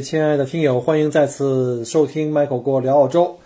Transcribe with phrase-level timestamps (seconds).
[0.00, 3.38] 亲爱的听友，欢迎再次收听 Michael 跟我聊澳洲。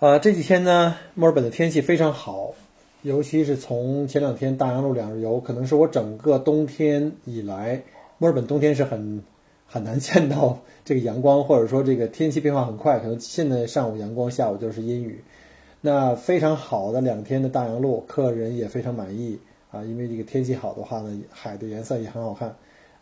[0.00, 2.54] 啊，这几天呢，墨尔本的天气非常好，
[3.02, 7.82] 尤其是从前两天大洋路两日游，可能是我整个冬天以来，
[8.18, 9.22] 墨尔本冬天是很
[9.66, 15.22] 很难见到这个阳光，或者说这个天气变化很快，可能现在上午阳光，下午就是阴雨。
[15.80, 19.38] 那非常好的两天的大洋路，客人也非常满意
[19.70, 22.54] 啊，因为这个天气好的话呢，海的颜色也很好看。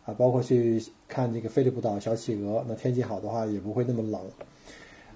[0.05, 4.19] 啊，包括去看这个菲利普岛小企鹅，那天气好的话也不会那么冷。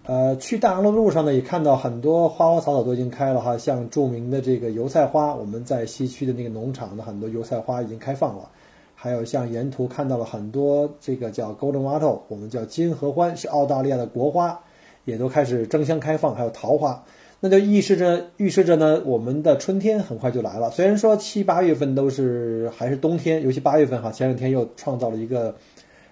[0.08, 8.48] 呃，去大洋路路上呢，也看到很多花花草草都已经开了哈，像著名的这个油菜花，我们在西区的那个农场的很多油菜花已经开放了。
[8.94, 14.60] 还有像沿途看到了很多这个叫 Golden Wattle，我们叫金合欢，是澳大利亚的国花，
[15.06, 17.04] 也都开始争相开放，还有桃花。
[17.46, 20.72] 那就预示着预示着呢，我们的春天很快就来了。
[20.72, 25.56] 虽然说七八月份都是还是冬天，尤其八月份哈，前两天又创造了一个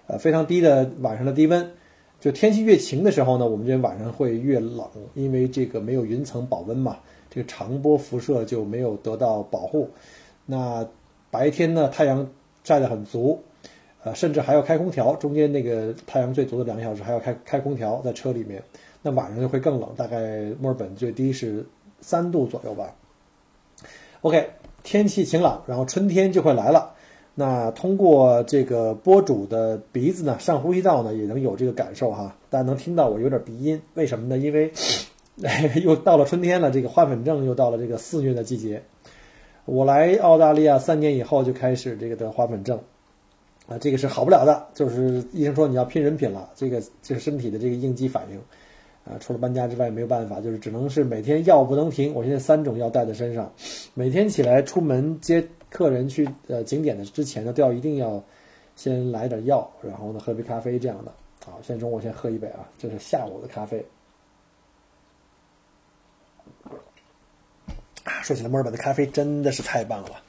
[0.06, 1.68] 呃非常低的晚上的低温。
[2.20, 9.90] 就天气越晴的时候呢，我们这晚上会越冷，因为这个没有云层保温嘛，这个长波辐射就没有得到保护。
[10.46, 10.86] 那
[11.32, 12.30] 白天呢，太阳
[12.62, 13.42] 晒得很足，
[14.04, 18.62] 呃，甚至还要开空调，中间那个太阳最足的两个小时还要开开空调在车里面。
[19.06, 21.62] 那晚上就会更冷，大概墨尔本最低是
[22.00, 22.90] 三度左右吧。
[24.22, 24.48] OK，
[24.82, 26.94] 天气晴朗，然后春天就会来了。
[27.34, 32.34] 那通过这个播主的鼻子呢，上呼吸道呢，也能有这个感受哈。
[32.48, 34.38] 大家能听到我有点鼻音，为什么呢？
[34.38, 34.72] 因为
[35.84, 38.82] 又到了春天了，这个花粉症又到了这个肆虐的季节。
[39.66, 42.80] 我来澳大利亚三年以后就开始这个得花粉症
[43.66, 48.40] 啊，这个是好不了的，就是医生说你要拼人品了，这个这是身体的这个应激反应。
[49.04, 52.14] 啊，除了搬家之外没有办法，就是只能是每天药不能停。
[52.14, 53.52] 我现在三种药带在身上，
[53.92, 58.22] 每天起来出门接客人去呃景点的之前呢，都要一定要
[58.76, 61.12] 先来点药，然后呢喝杯咖啡这样的。
[61.44, 63.84] 好，现在中午先喝一杯啊，这是下午的咖啡。
[68.04, 70.22] 啊，说起来墨尔本的咖啡真的是太棒了，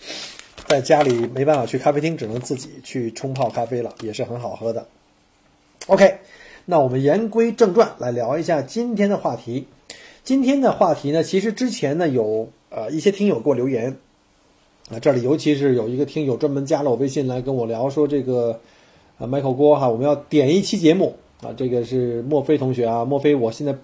[0.67, 4.85] 在家里没办法去咖啡厅，只能自己去冲泡咖啡了，也是很好喝的。
[5.87, 6.19] OK。
[6.67, 9.67] 那我们言归正传，来聊一下今天的话题。
[10.23, 13.95] 今天的话题呢，其实之前呢有呃一些听友给我留言
[14.89, 18.59] 啊，这里尤其是有一个听友专门加了我微信来跟我聊，说这个
[19.19, 23.75] 啊 Michael 郭哈，我们要点一期节目啊，这个是墨菲同学啊，墨菲，我现在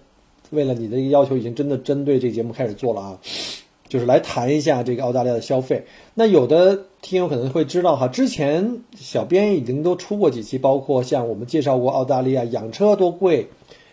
[0.49, 3.19] 为了你的一个要求，已经真的针对这节目开始做了啊。
[3.91, 5.83] 就是来谈一下这个澳大利亚的消费。
[6.13, 13.45] 那有的听友可能会知道哈，之前小编已经都出过几期，包括像我们介绍过澳大利亚养车多贵，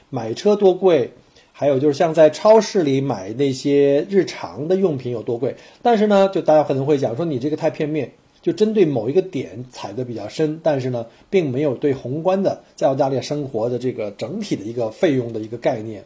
[0.09, 1.11] 买车多贵，
[1.51, 5.57] 还有就是像在超市里买那些日常的用品有多贵。
[5.83, 16.05] 但是呢，就大家可能会讲说你这个太片面，就针对某一个点踩得比较深，但是呢，并没有对宏观的在澳大利亚生活的这个整体的一个费用的一个概念。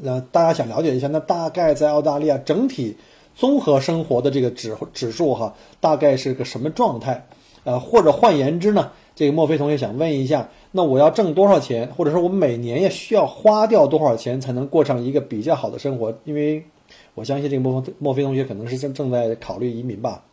[0.00, 2.96] 那大家想了解一下，那大概在澳大利亚整体
[3.34, 7.26] 综合生活的这个指指数哈，大概是个什么状态？
[7.64, 16.12] 呃，或者换言之呢，这个墨菲同学想问一下，那我要挣多少钱，或者说我每年要需要花掉多少钱才能过上一个比较好的生活？
[16.24, 16.64] 因为
[17.14, 20.24] 我相信这个墨墨菲同学可能是正正在考虑移民吧，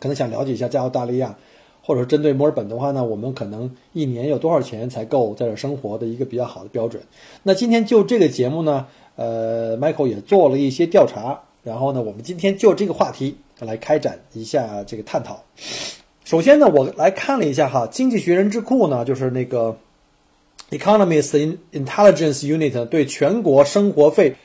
[0.00, 1.36] 可能想了解一下在澳大利亚。
[1.84, 7.02] 或者针对墨尔本的话呢，我们可能一年有多少钱才够在这生活的一个比较好的标准？
[7.42, 8.86] 那今天就这个节目呢，
[9.16, 15.42] 呃，Michael 也做了一些调查，然后呢，我们今天就这个话题来开展一下这个探讨。
[16.24, 19.76] 首先呢，我来看了一下哈，经济学人智库呢，就是那个
[20.70, 24.36] Economist Intelligence Unit 对全国生活费。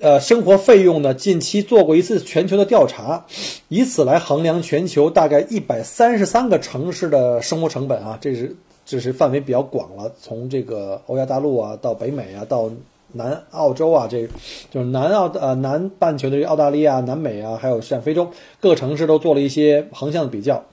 [0.00, 1.14] 呃，生活费用呢？
[1.14, 3.24] 近期做过一次全球的调查，
[3.68, 12.68] 以此来衡量全球大概一百三十三个城市的生活成本啊，这是这是范围比较广了，从这个欧亚大陆啊，到北美啊，到
[13.12, 14.28] 南澳洲啊，这
[14.68, 18.28] 就是南澳呃南半球的澳大利亚、南美啊，还有像非洲
[18.60, 20.64] 各个城市都做了一些横向的比较。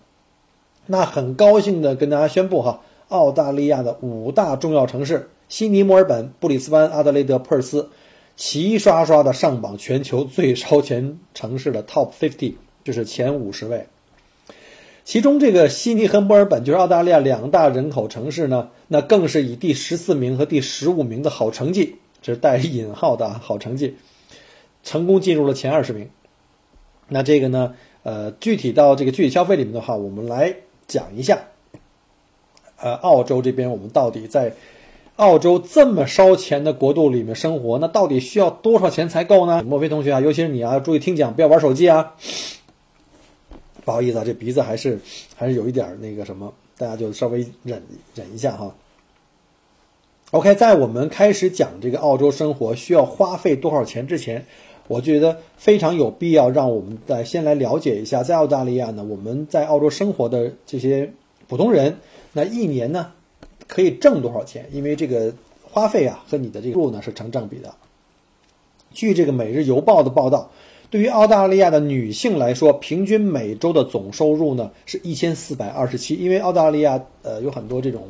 [0.87, 7.87] 那很高兴的跟大家宣布哈，澳大利亚的五大重要城市：悉尼、墨尔本、布里斯班、阿德雷德、珀尔斯。
[8.43, 13.85] 齐刷刷的上榜全球最烧钱城市的 Top Fifty，就是前五十位。
[15.03, 23.95] 其中这个悉尼和墨尔本就是澳大利亚两大人口城市呢，那更是以第十四名和第十五名的好成绩，这是带引号的好成绩，
[24.81, 26.09] 成功进入了前二十名。
[27.09, 30.55] 那这个呢，呃，具体到这个具体消费里面的话，我们来
[30.87, 31.39] 讲一下，
[32.77, 34.55] 呃，澳洲这边我们到底在
[35.17, 39.61] 澳洲这么烧钱的国度里面生活，那到底需要多少钱才够呢？
[39.63, 42.15] 墨菲同学啊，尤其是你啊，注意听讲，不要玩手机啊。
[43.83, 44.99] 不好意思啊，这鼻子还是
[45.35, 47.81] 还是有一点那个什么，大家就稍微忍
[48.15, 48.73] 忍一下哈。
[50.31, 54.45] OK，在我们开始讲这个澳洲生活需要花费多少钱之前，
[54.87, 61.11] 我觉得非常有必要让我们再先来了解一下，在澳大利亚呢，我们在澳洲生活的这些
[61.47, 61.97] 普通人，
[62.33, 63.11] 那一年呢
[63.71, 64.67] 可以挣多少钱？
[64.73, 65.33] 因为这个
[65.63, 67.73] 花费啊和你的这个收入呢是成正比的。
[68.91, 70.51] 据这个《每日邮报》的报道。
[70.89, 76.15] 对于澳大利亚的女性来说，平均每周的总收入呢是一千四百二十七。
[76.15, 78.03] 因为澳大利亚呃有很多这种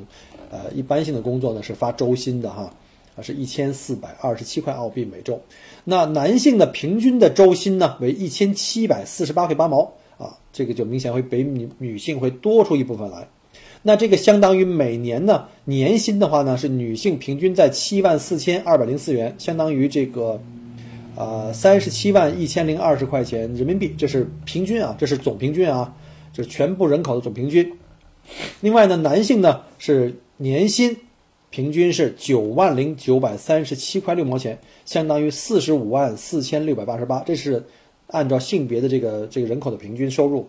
[0.50, 2.74] 呃一般性的工作呢是发周薪的哈，
[3.16, 5.40] 啊是一千四百二十七块澳币每周。
[5.84, 13.28] 那男性的平均的周薪呢为一千七百四十八块八毛啊，这个就明显会比女女性会多出一部分来。
[13.84, 20.42] 那这个相当于每年呢年薪的话呢是女性平均在七万四千二百零四元，相当于这个。
[21.14, 25.94] 呃，三十七万一千零二十块钱人民币，这是平均啊，这是总平均啊，
[26.32, 27.70] 这是全部人口的总平均。
[28.62, 30.96] 另外呢，男性呢是年薪
[31.50, 37.62] 平均是九万零九百三十七块六毛钱，相当于四十五万四千六百八十八，这是
[38.08, 40.48] 按照性别的这个这个人口的平均收入。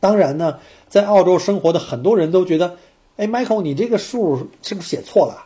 [0.00, 0.58] 当然呢，
[0.88, 2.76] 在澳洲生活的很多人都觉得，
[3.16, 5.44] 哎，Michael，你这个数是不是写错了？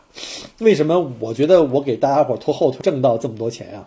[0.59, 3.87] 为什么我觉得我给大家伙拖后腿挣到这么多钱呀？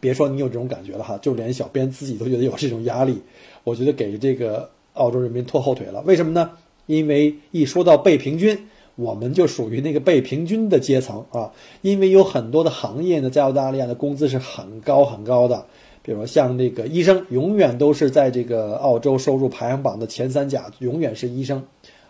[0.00, 3.20] 别说你有这种感觉了哈，就连小编自己都觉得有这种压力。
[3.64, 6.00] 我觉得给这个澳洲人民拖后腿了。
[6.06, 6.50] 为什么呢？
[6.86, 11.50] 因为一说到被平均，我们就属于那个被平均的阶层啊。
[11.82, 15.66] 因为有很多的行业呢，在澳大利亚的工资是很高很高的。
[16.02, 21.62] 比如像这个医生，永远都是在这个澳洲收入排行榜的前三甲，永远是医生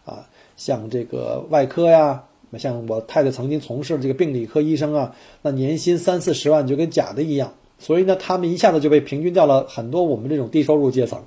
[0.04, 0.28] 啊。
[0.56, 2.22] 像这个外科呀，
[2.58, 7.54] 像我太太曾经从事这个病理科医生啊，那年薪三四十万就跟假的一样。
[7.78, 11.22] 所以呢，他们一下子就被平均掉了很多我们这种低收入阶层。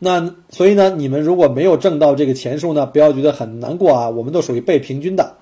[0.00, 5.36] 那所以呢，你们如果没有挣到这个钱数呢，不要觉得很难过啊，我们都属于被平均的。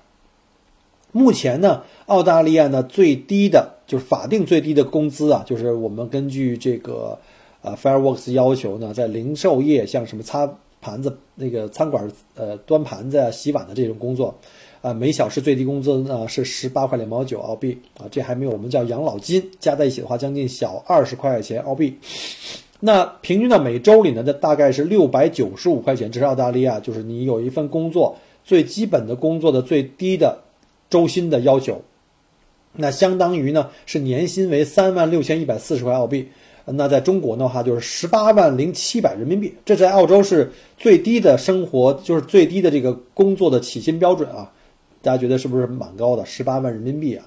[1.11, 7.17] 目前呢，澳大利亚呢最低的就是法定最低的工资啊，就是我们根据这个
[7.61, 10.49] 呃 Fireworks 要求呢，在零售业像什么擦
[10.81, 14.33] 盘子、那个餐馆呃端盘子啊、洗碗的这种工作。
[14.81, 21.97] 啊，每小时最低工资呢是十八块两毛九澳币啊，这还没有我们叫养老金加在一起的话，将近小二十块钱澳币。
[22.81, 26.11] 那平均到每周里呢，这大概是六百九十五块钱。
[26.11, 28.13] 这是澳大利亚，就是你有一份工作
[28.43, 30.37] 最基本的工作的最低的
[30.89, 31.81] 周薪的要求。
[32.75, 36.27] 那相当于呢是年薪为三万六千一百四十块澳币。
[36.65, 39.53] 那在中国的话就是十八万零七百人民币。
[39.65, 44.51] 这在澳洲是最低的生活，就是最低的这个工作的起薪标准啊。
[45.01, 46.25] 大家觉得是不是蛮高的？
[46.25, 47.25] 十八万人民币啊！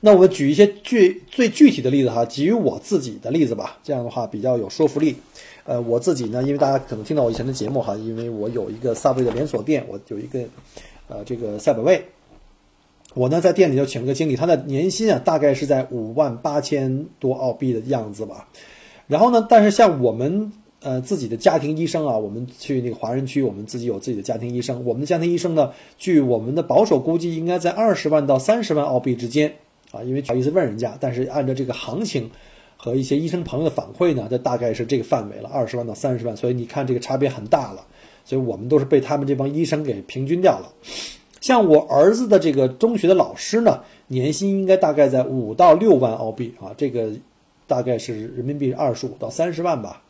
[0.00, 5.14] 那我们举一些具最具体的例子哈，基于我自己的例子吧，这样的话比较有说服力。
[5.64, 10.40] 呃，我自己呢，因为大家可能听到我以前的节目哈，因为我有一个 Subway 的连锁店，我有一个
[11.06, 12.04] 呃这个赛百味，
[13.18, 18.48] 我呢在店里就请了个经理，他的年薪啊大概是在五万八千多澳币的样子吧。
[19.06, 20.52] 然后呢，但是像我们。
[20.80, 24.80] 呃，自己的家庭医生啊，我们去那个华人区，我们自己有自己的家庭医生。
[24.84, 29.52] 我们的家庭医生呢，据我们的保守估计，应该在二十万到三十万澳币之间
[29.90, 30.00] 啊。
[30.04, 32.30] 因为不好意思问人家，但是按照这个行情
[32.76, 36.36] 和一些医生朋友的反馈呢，这大概是这个范围了，二十万到三十万。
[36.36, 37.84] 所以你看这个差别很大了。
[38.24, 40.72] 所以我们都是被他们这帮医生给平均掉了。
[41.40, 47.10] 像我儿子的这个中学的老师呢，年薪应该大概在五到六万澳币啊，这个
[47.66, 50.02] 大概是人民币二十五到三十万吧。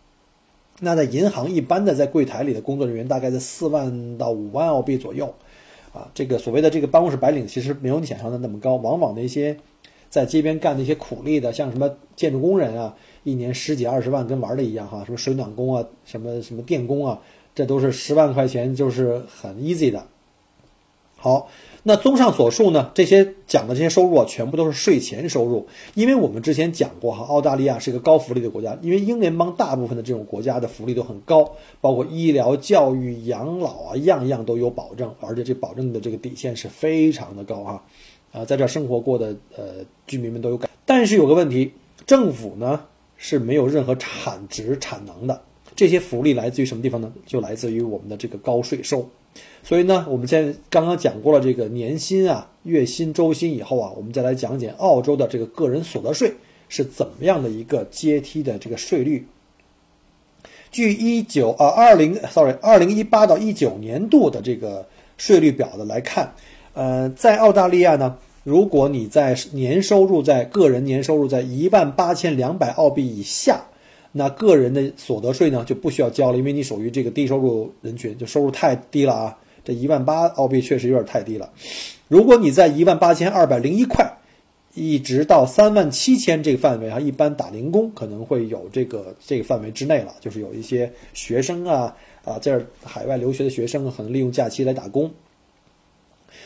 [0.81, 5.35] 那在银行一般的在柜台里的工作人员大概在四万到五万澳币左右，
[5.93, 9.57] 啊，这个所谓的这个办公室白领其实没有你想象的那么高，往往那些
[10.09, 12.95] 在街边干那些苦力的，像什么建筑工人啊，
[13.25, 17.21] 一年十几二十万跟玩的一样哈，什么水暖工啊，什么什么电工啊，
[17.55, 20.07] 这都是十万块钱就是很 easy 的。
[21.19, 21.51] 好。
[21.85, 25.67] 那综上所述呢，这些讲的这些收入啊，全部都是税前收入。
[25.95, 37.83] 因为我们之前讲过哈，澳大利亚是一个高福利的国家，因为英联邦大部分的这种国家的福利都很高，包括医疗、教育、养老啊，样样都有保证，而且这保证的这个底线是非常的高啊。
[38.33, 39.65] 啊，在这生活过的呃
[40.07, 40.69] 居民们都有感。
[40.85, 41.73] 但是有个问题，
[42.07, 42.85] 政府呢
[43.17, 45.41] 是没有任何产值产能的，
[45.75, 47.11] 这些福利来自于什么地方呢？
[47.25, 49.09] 就来自于我们的这个高税收。
[49.63, 56.33] 所以呢，我们现在刚刚讲过了这个年薪啊、月薪、周薪以后啊，我们再来讲讲澳洲的这个个人所得税
[56.69, 59.27] 是怎么样的一个阶梯的这个税率。
[60.71, 64.87] 据一九啊二零，sorry，二零一八到一九年度的这个
[65.17, 66.33] 税率表的来看，
[66.75, 73.65] 呃，在澳大利亚呢，如果你在年收入在个人年收入在一万八千两百澳币以下，
[74.13, 79.39] 那个人的所得税呢就不需要交了，因为你属于这个低收入人群，就收入太低了啊，
[79.69, 81.53] 这一万八澳币确实有点太低了。
[82.09, 84.15] 如果你在一万八千二百零一块。
[84.75, 95.11] 一直到三万七千这个范围啊，一般打零工可能会有这个这个范围之内了，就是有一些学生啊啊，在海外留学的学生可能利用假期来打工。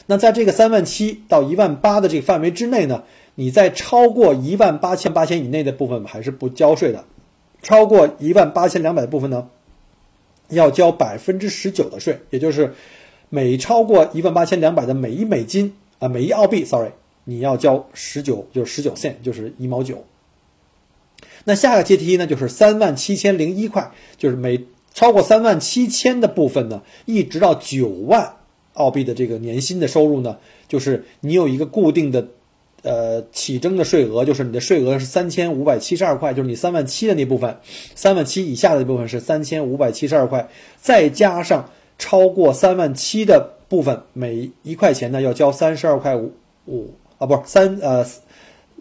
[0.06, 3.02] 那在这个三万七到一万八的这个范围之内呢，
[3.34, 7.04] 你在超过一万八千八千以内的部分还是不交税的，
[7.60, 9.48] 超过一万八千两百部分呢，
[10.48, 12.72] 要交百分之十九的税，也就是
[13.34, 16.90] 每超过一万八千两百的每一美金啊，每一澳币，sorry。
[17.24, 20.04] 你要交十九，就是十九 cent，就是一毛九。
[21.44, 24.62] 那下个阶梯呢，就是三万七千零一块，就是每
[24.92, 28.34] 超过三万七千的部分呢，一直到九万
[28.74, 30.36] 澳币的这个年薪的收入呢，
[30.68, 32.28] 就是你有一个固定的，
[32.82, 37.56] 呃，起征的税额，就是你的税额是三千五百七十二块，就是你三万七的那部分，
[37.94, 41.70] 三万七以下的部分是三千五百七十二块，再加上
[42.02, 46.32] 超过三万七的部分，每一块钱呢要交三十二块五
[46.66, 46.90] 五。
[47.18, 48.04] 啊，不是三呃，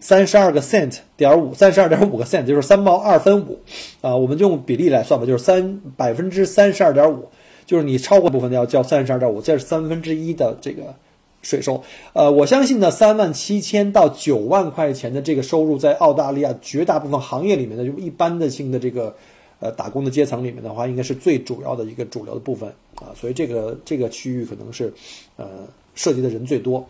[0.00, 3.60] 三十二个 cent 点五，三十二点五个 cent 就是三毛二分五，
[4.00, 7.28] 啊，我们就用比例来算吧，就是三百分之三十二点五，
[7.66, 10.96] 就是你超过部分的要交三十二点五，这是三分之一的这个
[11.42, 11.84] 税收。
[12.14, 19.14] 呃，我相信呢，三万七千到九万块钱的这个收入，在澳大利亚绝大部分行业里面呢，就一般的性的这个
[19.62, 24.92] 呃打工的阶层里面的话，应该是最主要的一个主流的部分啊，所以这个这个区域可能是
[25.36, 25.46] 呃
[25.94, 26.84] 涉及的人最多。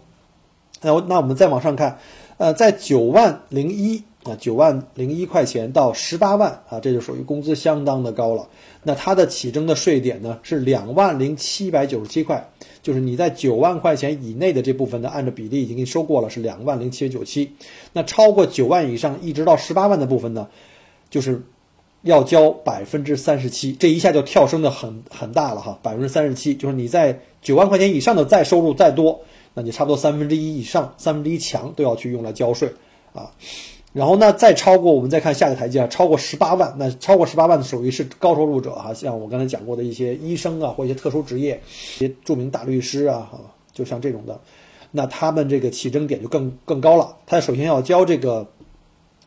[0.80, 1.96] 那那我们再往上看，
[2.38, 8.48] 呃，在九万零一啊，九万零一块钱到十八万啊，这就属于工资相当的高了。
[8.82, 12.44] 那它的起征的税点呢是两万零七百九十七块，
[12.82, 17.52] 就是你在九万块钱以内的这部分呢，按照比例已经给你收过了，是两万零七百九七。
[17.92, 20.48] 那超过九万以上，一直到十八万的部分呢，
[21.10, 21.40] 就是
[22.02, 29.20] 要交百分之三十七，这一下就跳升的很很大了哈，百分之三十七，就是你在九万块钱以上的再收入再多。
[29.54, 32.72] 那你差不多三分之一以上，三分之一强都要去用来交税
[33.12, 33.30] 啊。
[33.92, 41.60] 然后呢，再超过我们再看下个台阶啊，超过十八万，那超过十八万的属于是高收入者哈，像我刚才讲过的一些医生啊，或一些特殊职业，
[41.96, 43.30] 一些著名大律师啊，
[43.72, 44.40] 就像这种的，
[44.90, 47.16] 那他们这个起征点就更更高了。
[47.26, 48.48] 他首先要交这个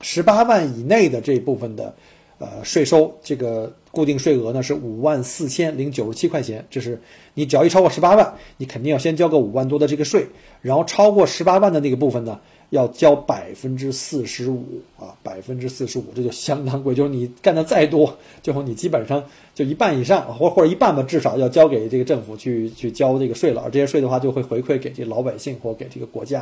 [0.01, 1.93] 十八万以内的这一部分的
[2.39, 3.71] 呃税收，这个。
[3.95, 6.99] 固定税额呢是五万四千零九十七块钱，这是
[7.33, 10.27] 你只要一超过十八万，你肯定要先交个五万多的这个税，
[10.61, 12.37] 然后超过十八万的那个部分呢，
[12.71, 14.65] 要交百分之四十五
[14.99, 18.13] 啊，百分之四十五，这就相当贵，就是你干的再多，
[18.43, 19.23] 最后你基本上
[19.53, 26.41] 就一半以上，或或者一半吧，至少要交给这个政府去去交这个税了，而这些税的话就会回馈给这老百姓或给这个国家，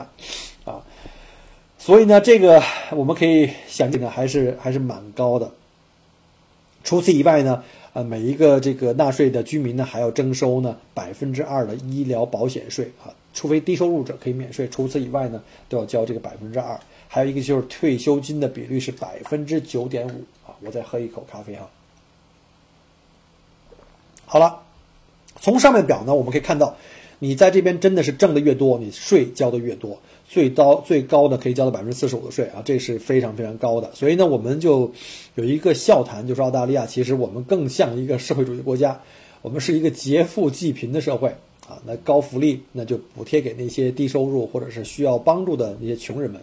[0.65, 0.81] 啊，
[1.77, 5.51] 所以呢，这个我们可以想这个还是还是蛮高的。
[6.83, 7.63] 除此以外呢，
[7.93, 16.77] 呃，每一个这个纳税的居民呢，还要征收呢百分之二的医疗保险税啊，除非低收入者可以免税，除此以外呢，都要交这个百分之二。
[17.07, 20.51] 还有一个就是退休金的比率是百分之九点五啊。
[20.61, 21.69] 我再喝一口咖啡哈。
[24.25, 24.59] 好了，
[25.39, 26.75] 从上面表呢，我们可以看到，
[27.19, 29.97] 你在这边真的是挣的越多，你税交的越多。
[30.33, 33.87] 最高最高的可以交到百分之四十五的税啊，这是非常非常高的。
[33.93, 34.91] 所以呢，我们就
[35.35, 38.99] 有一个笑谈，就是澳大利亚其实我们更像一个社会主义国家，
[39.43, 41.29] 我们是一个劫富济贫的社会
[41.67, 41.77] 啊。
[41.85, 46.41] 那高福利那就补贴给那些低收入或者是需要帮助的那些穷人们。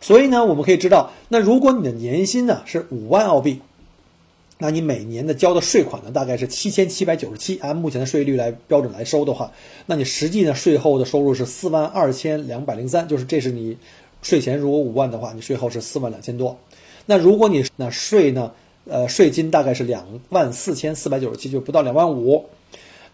[0.00, 3.60] 所以呢，我们可以知道，那如果你的年薪呢是五万澳币。
[4.62, 9.50] 那你每年的交的税款呢，大概是七千七百九十七，按目前的税率来标准来收的话，
[9.86, 13.76] 那你实际呢税后的收入是四万二千两百零三，就是这是你
[14.22, 16.56] 税前如果五万的话，你税后是四万两千多。
[17.06, 18.52] 那如果你那税呢，
[18.88, 22.44] 呃，税金大概是两万四千四百九十七，就不到两万五，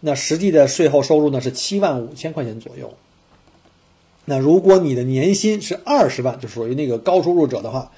[0.01, 2.93] 那实际的税后收入呢是七万五千块钱左右。
[4.25, 7.91] 那如果你的年薪是二十万，就属于那个高收入者的话。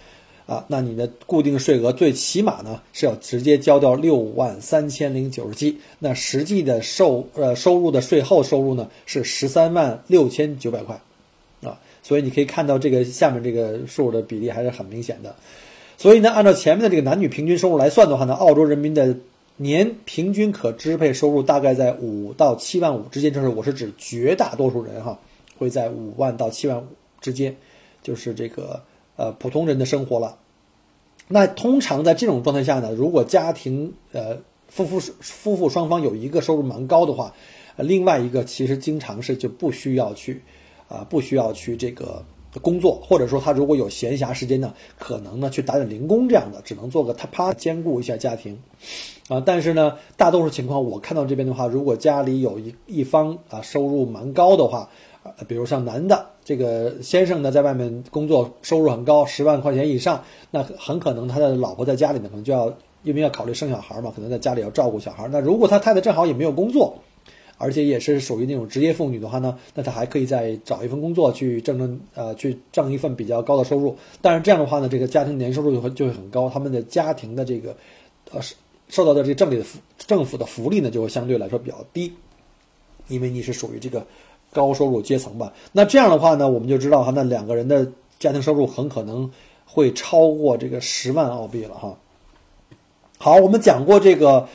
[0.52, 11.00] 啊，那你的固定税额最起码呢是要直接交掉六万三千零九十七，那实际的收呃收入的税后收入呢是十三万六千九百块，
[11.64, 15.34] 啊，所以你可以看到这个下面这个数的比例还是很明显的。
[15.98, 19.16] 所以呢，按照前面的这个男女平均收入来算的话呢，澳洲人民的
[19.56, 25.18] 年平均可支配收入大概在五到七万五之间，就是我是指绝大多数人哈，
[25.58, 26.88] 会在五万到七万五
[27.22, 27.56] 之间，
[28.04, 28.82] 就是这个
[29.16, 30.36] 呃普通人的生活了。
[31.32, 37.34] 那通常在这种状态下呢，如果家庭呃夫妇夫妇双方有一个收入蛮高的话，
[37.78, 40.42] 呃，另外一个其实经常是就不需要去
[40.88, 42.24] 啊不需要去这个
[42.62, 48.62] 工作，或者说他如果有闲暇时间呢，可能呢去打点零工这样的，只能做个他啪兼顾一下家庭
[49.30, 49.42] 啊。
[49.46, 54.90] 但是呢，大多数情况我看到这边的话，如果家里有一一方啊收入蛮高的话。
[55.48, 62.70] 比如像男的这个先生呢，在外面工作，收入很高，十万块钱以上，那很可能他的老婆在家里呢，可能就要
[63.04, 65.26] 因为要考虑生小孩嘛，可能在家里要照顾小孩。
[65.30, 66.94] 那如果他太太正好也没有工作，
[67.58, 73.96] 而且也是属于那种职业妇女的话呢，那他还可以再找一份工作去挣挣呃，去挣一份比较高的收入。
[74.22, 77.74] 但是这样的话呢，这个家庭年收入就会就会很高，他们的家庭的这个
[78.34, 78.42] 呃
[78.90, 82.12] 受到的这个政里的福政府的福利呢，就会相对来说比较低，
[83.08, 84.06] 因为你是属于这个。
[84.54, 87.88] 高收入阶层吧，那这样的话呢，我们就知道哈，那两个人的
[88.20, 89.30] 家庭收入很可能
[89.66, 91.98] 会超过这个十万澳币了哈。
[93.18, 94.46] 好，我们讲过这个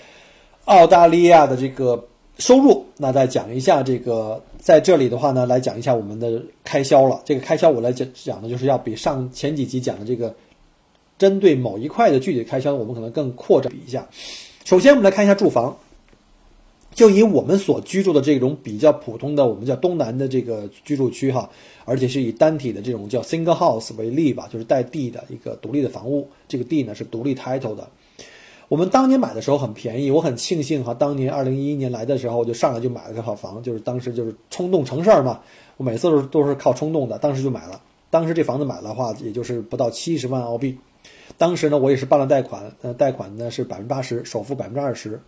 [0.67, 2.05] 澳大利亚的这个
[2.39, 7.21] 收入，那再讲一下这个在这里的话呢，来讲一下我们的开销了。
[7.25, 10.35] 这个开销我来讲讲的就是要比上前几集讲的这个
[11.17, 14.07] 针对某一块的具体开销，我们可能更扩展一下。
[14.65, 15.75] 首先，我们来看一下住房。
[16.97, 21.47] 就以我们所居住的这种比较普通的，我们叫东南的这个居住区哈，
[21.85, 27.87] 而且是以单体的这种叫 single house 为例吧，就是带地的一个独立的房屋，这个地呢是独立 title 的。
[28.69, 35.43] 我们当年买的时候很便宜，我很庆幸哈，当年二零一一年来的时候，我就上来就买了这套房，就是当时就是冲动成事儿嘛，
[35.77, 37.79] 我每次都是都是靠冲动的，当时就买了。
[38.09, 40.79] 当时这房子买的话，也就是不到七十万澳币，
[41.37, 45.21] 当时呢我也是办了贷款，呃，贷款呢是百分之八十，首付百分之二十。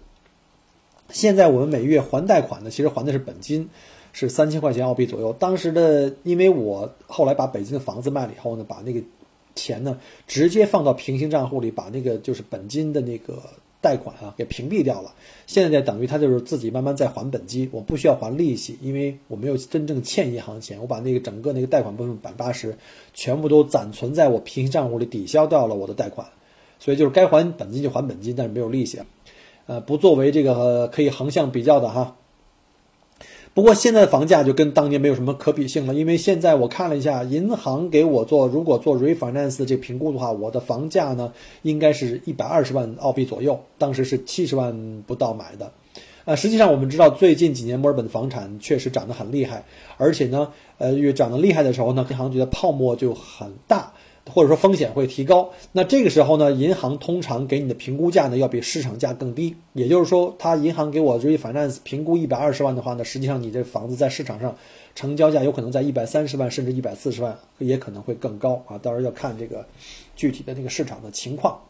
[1.11, 3.69] 现在我们每月还贷款呢，其实还的是本金，
[4.13, 5.33] 是三千块钱澳币左右。
[5.39, 9.01] 当时的，因为我后来把北京的房子卖了以后呢，把那个
[9.55, 13.43] 钱呢直接放到平行账户里，把那个就是本金的那个
[13.81, 15.15] 贷款啊给屏蔽掉了。
[15.47, 20.79] 现在等于他就是自己慢慢在还本金，我不需要还利息，因为我没有真正欠银行钱。
[20.79, 22.77] 我把那个整个那个贷款部分百分之八十
[23.15, 26.27] 全部都暂存在我平行账户里，抵消掉了我的贷款，
[26.79, 29.01] 所以就是该还本金就还本金，但是没有利息。
[29.69, 32.17] 呃，不作为这个可以横向比较的哈。
[33.53, 45.71] 不过现在的房价就跟当年没有什么可比性了，因为现在我看了一下，银行给我做如果做 refinance 这评估的话，我的房价呢应该是一百二十万澳币左右，当时是七十万不到买的。
[46.25, 49.65] 呃，实际上我们知道最近几年墨尔本的房产确实涨得很厉害，
[49.99, 53.93] 而且呢，呃，越涨得厉害的时候呢，银行觉得泡沫就很大。
[54.33, 59.55] 或者说风险会提高，那这个时候呢，银行通常给你的评估价呢要比市场价更低。
[59.73, 64.55] 也就是说，他银行给我 refinance 评估一百二十万的话呢，实际上你这房子在市场上
[64.95, 68.79] 成交价有可能在一百三十万甚至一百四十万，也可能会更高啊。
[68.79, 69.67] 到时候要看这个
[70.15, 71.61] 具体的那个市场的情况。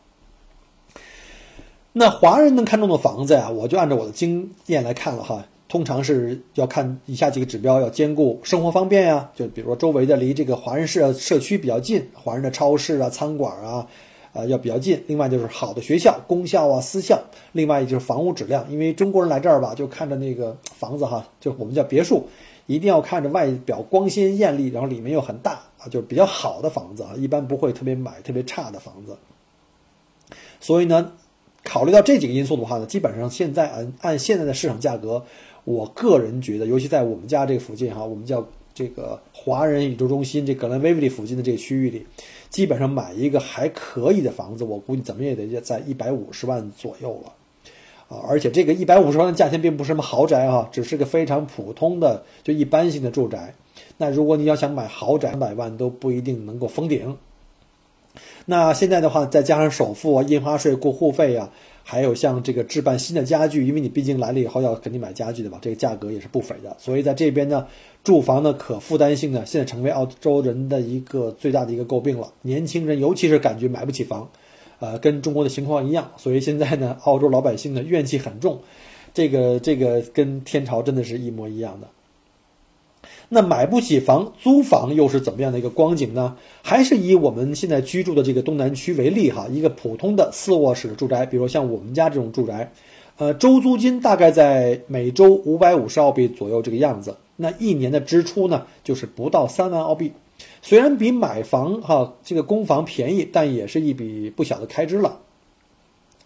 [1.92, 5.47] 那华人能看中的房子呀，我就按照我的经验来看了哈。
[5.68, 13.87] 通常是要看以下几个指标，要兼顾生活方便呀，就比如说周围的离这个华人社社区比较近，华人的超市啊、餐馆啊，
[14.33, 15.04] 呃要比较近。
[15.07, 17.22] 另外就是好的学校、公校啊、私校。
[17.52, 22.26] 另外就是房屋质量，因为中国人来这儿吧，就看着那个房子哈，就我们叫别墅，
[22.64, 29.18] 一定要看着外表光鲜艳丽，然后里面又很大啊，就是比较好的房子啊，一般不会特别买特别差的房子。
[30.61, 31.12] 所以呢，
[31.62, 35.22] 考虑到这几个因素的话呢，基本上现在按按现在的市场价格。
[35.68, 42.07] 我个人觉得，尤其在我们家这附近哈，我们叫这个华人宇宙中心这格兰威利附近的这个区域里，
[42.48, 47.35] 基本上买一个还可以的房子，我估计怎么也得在一百五十万左右了，
[48.09, 53.54] 啊，而且这个一百五十万的价钱并不是什么豪宅哈，只是个非常普通的就一般性的住宅。
[53.98, 57.14] 那如果你要想买豪宅，百万都不一定能够封顶。
[58.50, 61.50] 那现在的话，再加上首付啊、印花税、过户费啊。
[61.84, 66.76] 还有像这个置办新的家具，因为你毕竟来了以后要肯定买家具的吧，这个价格也是不菲的。
[66.78, 67.66] 所以在这边呢，
[68.04, 72.30] 住房的可负担性呢，现在成为澳洲人的一个最大的一个诟病了。
[72.42, 74.30] 年轻人尤其是感觉买不起房，
[74.80, 76.11] 呃，跟中国的情况一样。
[76.18, 78.61] 所以现在呢，澳洲老百姓呢怨气很重，
[79.14, 81.88] 这个这个跟天朝真的是一模一样的。
[83.31, 86.37] 那买不起房，租房又是怎么样的一个光景呢？
[86.62, 92.73] 还是以我们现在居住的这个东南区为例哈，一个普通的四卧室的住宅，比如像我们家这种住宅，
[93.19, 97.17] 呃，周租金大概在每周五百五十澳币左右这个样子。
[97.37, 100.12] 那一年的支出呢，就是不到三万澳币。
[100.62, 105.19] 虽然比买房哈这个公房便宜，但也是一笔不小的开支了。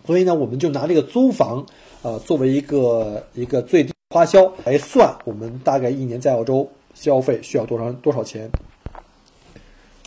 [0.06, 1.66] 所以呢，我们就拿这个租房，
[2.02, 8.50] 呃，作为一个一个最低花销来算，我们大概一年在澳洲消费需要多少多少钱。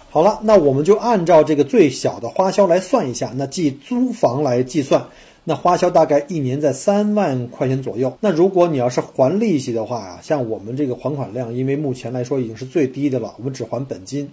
[0.10, 3.34] 好了，那我们就按照这个最小的花销来算一下。
[3.36, 5.06] 那记租房来计算，
[5.44, 8.18] 那花销大概一年在三万块钱左右。
[8.22, 14.32] 那如果你要是还利息的话啊，像我们这个还款量，因为目前来说已经是最低的了，我们只还本金，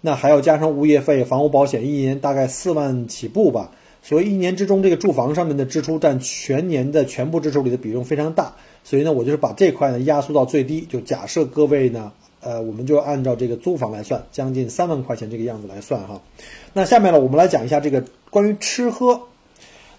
[0.00, 3.70] 那还要加上物业费、房屋保险，一年大概四万起步吧。
[4.02, 8.54] 所以一年之中，这个住房上面的支出占全年的全部支出里的比重非常大。
[8.82, 10.80] 所以呢，我就是把这块呢压缩到最低。
[10.80, 12.10] 就假设各位呢，
[12.40, 16.18] 呃，我们就按照这个租房来算，将近三万块钱这个样子来算哈。
[16.72, 19.20] 那下面呢，我们来讲一下这个关于吃喝。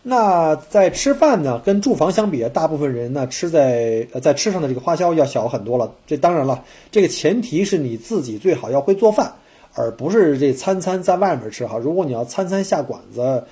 [0.01, 5.93] 那在吃饭呢，跟住房相比，大部分人呢吃在呃在吃上的这个花销要小很多了。
[6.07, 9.31] 这当然了，这个前提是你自己最好要会做饭，
[9.75, 11.77] 而不是这餐餐在外面吃哈。
[11.77, 13.43] 如果你要餐餐下馆子。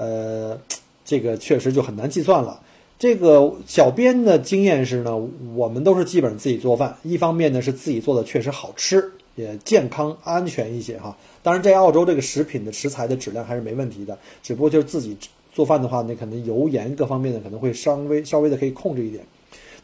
[0.00, 0.58] 呃，
[1.04, 2.58] 这个确实就很难计算了。
[2.98, 5.16] 这个小编的经验是呢，
[5.54, 6.96] 我们都是基本上自己做饭。
[7.02, 11.16] 一方面呢是自己做的确实好吃，也健康安全一些哈。
[11.42, 15.16] 当然，在澳洲这个食品的食材的质量还是没问题的，只不过就是自己
[15.52, 19.24] 做饭的话，那可能油盐各方面的可能会稍微稍微的可以控制一点。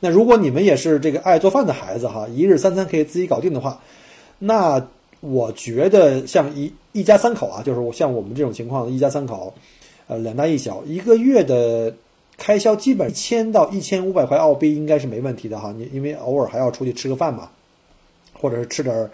[0.00, 3.80] 那如果你们也是这个爱做饭的孩子哈，一日三餐可以自己搞定的话，
[4.40, 4.86] 那
[5.20, 9.54] 我觉得像一一家三口啊，就是像我们这种情况的，一家三口。
[10.06, 11.94] 呃，两大一小，一个月的
[12.36, 15.74] 开销基本千到一千五百块澳币应该是没问题的哈。
[15.76, 17.48] 你因为偶尔还要出去吃个饭嘛，
[18.32, 19.10] 或者是吃点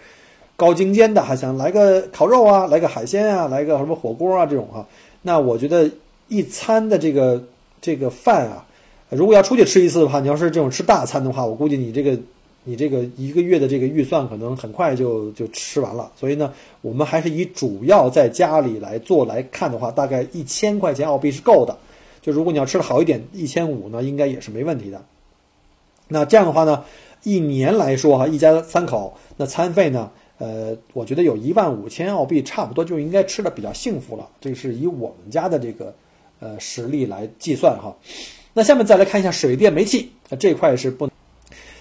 [0.56, 4.86] 高精尖的，还想来个烤肉啊，来个海鲜啊，来个什么火锅啊这种哈。
[5.22, 5.90] 那我觉得
[6.28, 7.42] 一餐的这个
[7.80, 8.66] 这个饭啊，
[9.08, 12.18] 如果要出去吃一次的话，你要是这种吃大餐的话，我估计你这个。
[12.64, 21.76] 你这个一个月的这个预算可能很快就就吃完了，所以呢，我们还是以主要在家里来做来看的话，大概一千块钱澳币是够的。
[22.20, 25.04] 就如果你要吃的好一点，一千五呢，应该也是没问题的。
[26.06, 26.84] 那这样的话呢，
[27.24, 34.28] 一年来说哈，一家三口那餐费呢，呃，我觉得有一万五千澳币差不多就应该吃的比较幸福了。
[34.40, 35.92] 这是以我们家的这个
[36.38, 37.96] 呃实力来计算哈。
[38.52, 41.10] 那下面再来看一下水电煤气，这块是不。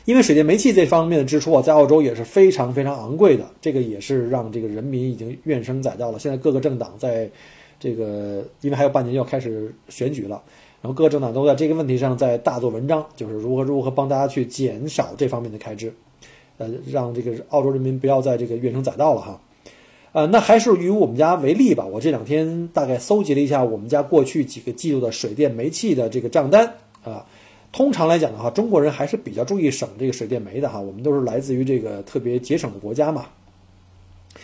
[0.05, 6.17] 因为水电煤气这方面的支出啊，在澳洲也是非常非常昂贵的，这个也是让这个人民已经怨声载道了。
[6.17, 7.29] 现在各个政党在，
[7.79, 10.41] 这个因为还有半年要开始选举了，
[10.81, 15.93] 然后各个政党都在这个问题上在大做文章，就是如何如何帮大家去减少这方面的开支，
[16.57, 19.39] 呃，让这个澳洲人民不要在这个怨声载道了哈。
[20.13, 26.65] 呃，那还是以我们家为例吧，我这两天大概搜集了一下我们家过去几个季度的水电煤气的这个账单
[27.03, 27.23] 啊。
[27.71, 30.79] 通常来讲的话，中国人还是比较注意省这个水电煤的哈。
[30.79, 33.27] 我们都是来自于这个特别节省的国家嘛。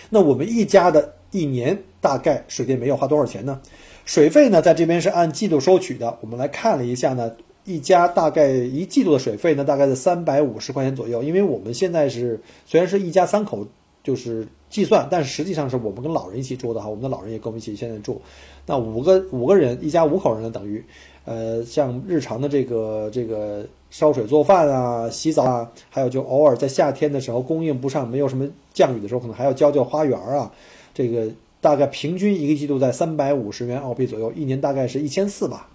[0.10, 3.60] 那我们一家的一年大概水电煤要花多少钱呢？
[4.06, 6.18] 水费呢，在这边是按季度收取的。
[6.22, 7.30] 我们来看了一下呢，
[7.66, 11.22] 一家大概一季度的水费呢，大概是三百五十块钱左右。
[11.22, 13.68] 因为我们现在是虽然是一家三口，
[14.04, 16.88] 就是计算，但是实际上是我们跟老人一起住的哈。
[16.88, 18.22] 我们的老人也跟我们一起现在住，
[18.66, 20.82] 那五个五个人，一家五口人呢，等于。
[21.28, 30.50] 呃，像日常的这个这个烧水做饭啊、洗澡啊，还有就偶尔在夏天的时候供应不上，没有什么降雨的时候，可能还要浇浇花园啊。
[30.94, 35.68] 这个大概平均一个季度在三百五十元澳币左右，一年大概是一千四吧。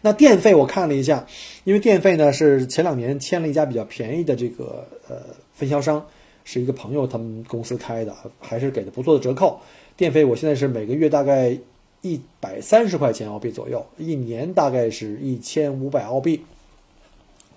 [0.00, 1.26] 那电费我看了一下，
[1.64, 5.16] 因为电费呢是前两年签了一家比较便宜的这个呃
[5.54, 6.06] 分销商，
[6.44, 9.58] 是一个朋友他们公司开的，还是给的不错的折扣。
[9.96, 11.58] 电费我现在是每个月大概。
[12.02, 16.42] 一百三十块钱澳币左右，一年大概是一千五百澳币。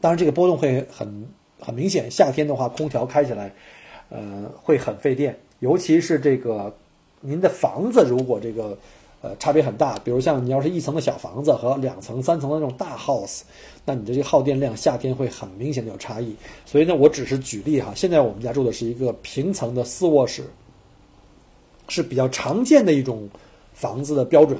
[0.01, 1.25] 当然，这个波动会很
[1.59, 2.11] 很明显。
[2.11, 3.53] 夏天的话，空调开起来，
[4.09, 5.39] 呃，会很费电。
[5.59, 6.75] 尤其是这个
[7.21, 8.77] 您的房子，如果这个
[9.21, 13.43] 呃差别很大，比如像你要是一层的小房子和两层、三层的那种大 house，
[13.85, 16.35] 那你的这个耗电量夏天会很明显的有差异。
[16.65, 17.93] 所以呢，我只是举例哈。
[17.95, 20.43] 现在我们家住的是一个平层的四卧室，
[21.87, 23.29] 是比较常见的一种。
[23.73, 24.59] 房子的标准，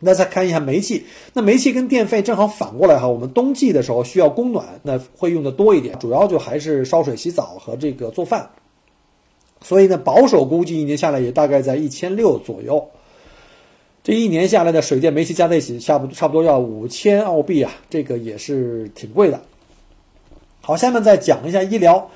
[0.00, 3.08] 那再看一下煤气，那煤气跟电费正好反过来哈。
[3.08, 8.50] 我们冬季的时候需要供暖，那会用的多一点，主要就还是烧水洗澡和这个做饭。
[9.62, 12.86] 所以呢，保守估计一年下来也大概在一千六左右。
[14.02, 19.40] 这一年下来的水电煤气加在一起，差不差不多要五千澳币啊，这个也是挺贵的。
[20.60, 22.10] 好，下面再讲一下医疗。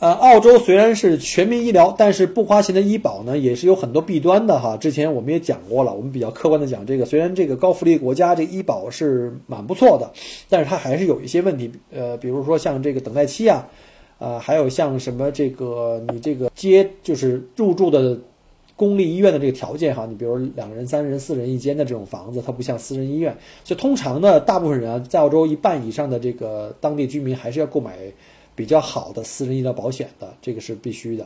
[0.00, 4.76] 呃，澳洲虽然是全民医疗，但是不花钱的医保呢，也是有很多弊端的哈。
[4.76, 10.10] 之前我们也讲过了，我们比较客观的讲这个，虽然这个高福利国家这医保是蛮不错的，
[10.48, 11.70] 但是它还是有一些问题。
[11.92, 13.66] 呃，比如说像这个等待期啊，
[14.18, 18.18] 啊，还有像什么这个你这个接就是入住的
[18.76, 27.96] 公立医院的这个条件哈，你比如两人、三人、四人一间的这种房子，它不像私人医院，所以通常呢，大部分人啊，在澳洲一半以上的这个当地居民还是要购买
[28.54, 31.24] 比较好的私人医疗保险的，这个是必须的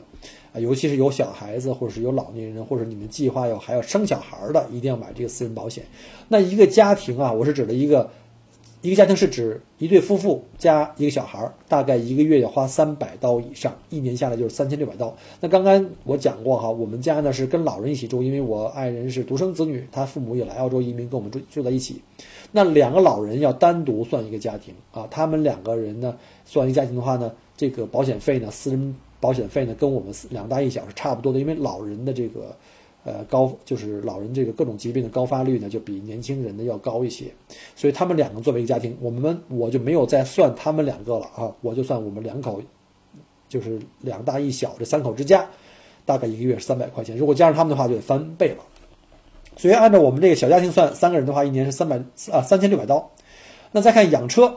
[0.52, 5.84] 啊，尤其是有小孩子或者是有老年人，或者你们计划要还要生小孩的，一定要买这个私人保险。
[6.28, 8.10] 那一个家庭啊，我是指的一个。
[8.80, 15.12] 一个家庭是指一对夫妇加一个小孩儿，大概一个月要花三百刀以上，一年下来就是三千六百刀。
[15.40, 22.00] 那刚刚我讲过哈，我们家呢是跟老人一起住，因为我爱人是独生子女，他父母也来澳洲移民，跟我们住住在一起。
[22.52, 32.54] 那两个老人要单独算一个家庭啊，他们两个人呢算一个家庭的话呢，这个保险费呢，私人保险费呢跟我们两大一小是差不多的，因为老人的这个。
[33.04, 37.26] 呃，高就是老人这个各种疾病的高发率呢，就比年轻人的要高一些，
[37.74, 42.61] 所以他们两个作为一个家庭，我们我就没有再算他们两个了啊，我就算我们两口，
[43.48, 45.48] 就是两大一小这三口之家，
[46.04, 48.64] 大概一个月是三百块钱，如果加上他们的话就得翻倍了。
[49.56, 51.96] 所以按照我们这个小家庭算，三个人的话一年是三百
[52.30, 53.11] 啊三千六百刀。
[53.72, 54.54] 那再看养车，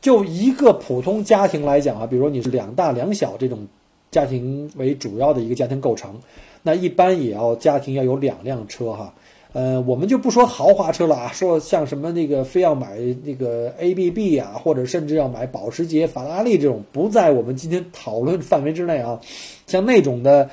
[0.00, 3.66] 就一个普通家庭来讲啊，比如说你是两大两小这种
[4.10, 6.20] 家庭为主要的一个家庭构成。
[6.62, 9.12] 那一般也要家庭要有两辆车哈，
[9.52, 19.20] 呃，我们就不说豪华车了啊，说像什么那个非要买那个 ABB 啊，或者甚至要买保时捷、法拉利这种，不在我们今天讨论范围之内啊。
[19.66, 20.48] 像那种的，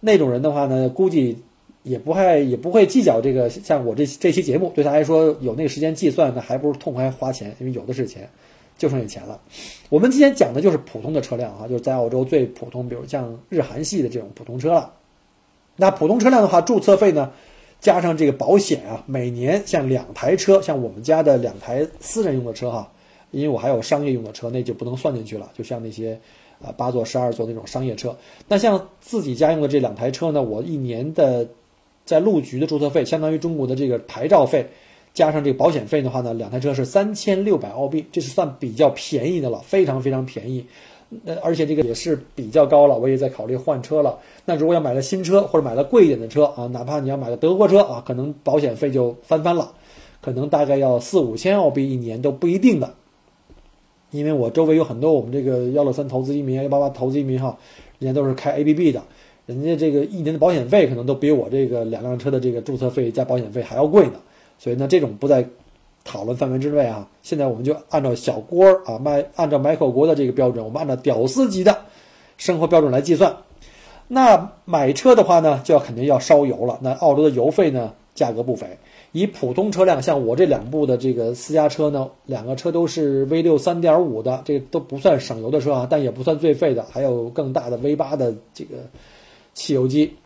[0.00, 1.36] 那种人的话呢，估计
[1.82, 3.48] 也不会也不会计较这个。
[3.50, 8.28] 像我这这期节目对他来说有那个时间计算，那还不如痛快花钱，因为有的是钱，
[8.78, 9.40] 就剩下钱了。
[9.90, 14.92] 我们今天讲的就是普通的车辆啊，就是在澳洲最普通，比如像日韩系的这种普通车了。
[15.80, 17.32] 那普通车辆的话，注册费呢，
[17.80, 22.92] 加上这个保险啊，每年像两台车，像我们家的两台私人用的车哈，
[23.30, 25.50] 因为我还有商业用的车，那就不能算进去了。
[25.56, 26.20] 就像那些
[26.62, 28.14] 啊八座、十二座那种商业车，
[28.46, 31.48] 那像自己家用的这两台车呢，我一年的
[32.04, 34.68] 在路局的注册费，相当于中国的这个牌照费，
[35.14, 40.66] 加上这个保险费的话呢，两台车是三千六百澳币，这是算比较便宜的了，非常非常便宜。
[41.26, 44.16] 呃，而且这个也是比较高了，我也在考虑换车了。
[44.44, 49.72] 那如果要买了新车或者买了贵一点的车啊，哪怕你要买个德国车啊，可能保险费就翻番了，
[50.20, 52.94] 可能大概要四五千澳币一年都不一定的。
[54.12, 57.58] 因为我周围有很多我们这个幺六三投资移民、幺八八投资移民哈，
[57.98, 59.02] 人家都是开 ABB 的，
[59.46, 64.20] 人家这个一年的保险费可能都比我这个两辆车的这个注册费加保险费还要贵呢。
[64.58, 65.44] 所以呢，这种不在。
[66.10, 71.78] 讨论范围之内啊，现在我们就按照小郭啊，麦按照麦克国的这个标准，我们按照屌丝级的
[72.36, 73.36] 生活标准来计算。
[74.08, 76.80] 那买车的话呢，就要肯定要烧油了。
[76.82, 78.66] 那澳洲的油费呢，价格不菲。
[79.12, 88.78] 以普通车辆，像我这两部的这个私家车呢，两个车都是 V 六三点五的，这都不算省油的车啊，但也不算最费的，还有更大的 V 八的这个
[89.54, 90.16] 汽油机。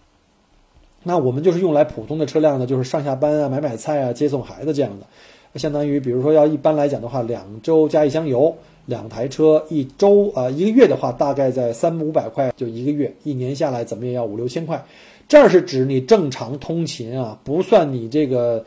[1.03, 5.07] 那我们就是用来普通的车辆呢，就是上下班啊、买买菜啊、接送孩子这样的。
[5.55, 8.53] 相当于，比如说要一般来讲的话，两周加一箱油，
[8.87, 14.85] 两台车一周啊，一个月的话大概在三五百块，就一个月，一年下来怎么也要五六千块。
[15.29, 18.65] 这儿是指你正常通勤啊，不算你这个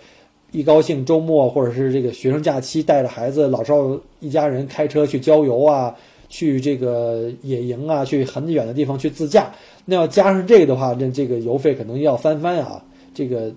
[0.53, 5.93] 一高兴周末或者是这个学生假期带着孩子老少一家人开车去郊游啊，
[6.29, 9.51] 去这个野营啊，去很远的地方去自驾。
[9.83, 12.81] 那要加上这个的话，那这个油费可能要翻番啊，
[13.13, 13.51] 这个。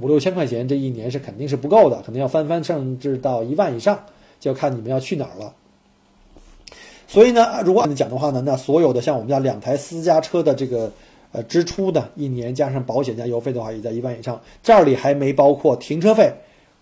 [0.00, 3.98] 五六千块钱，这一年是肯定是不够的，可能要翻番，甚至到一万以上，
[4.40, 5.52] 就看你们要去哪儿了。
[7.08, 10.90] 所以呢，如果按讲的话呢，那所有的像我们家两台私家车的这个
[11.30, 14.40] 呃支出呢，一年加上保险加油费的话，也在一万以上。
[14.62, 16.32] 这里还没包括停车费、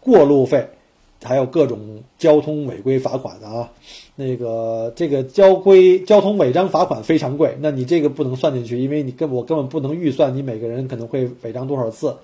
[0.01, 0.67] 过路费，
[1.23, 3.71] 还有各种交通违规罚款的啊。
[4.17, 12.17] 那个这个交规交通违章罚款非常贵，那你这个不能算进去，因为你根我根本不能预算你每个人可能会违章多少次。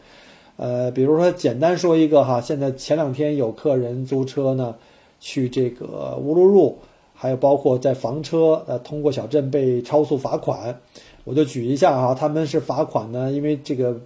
[0.61, 4.77] 呃，比如说简单说一个哈，现在前两天有客人租车呢，
[5.19, 6.77] 去这个乌鲁鲁，
[7.15, 10.79] 还有包括在房车呃通过小镇被超速罚款，
[11.25, 13.99] 我就举一下哈，他们是罚款呢，因为这个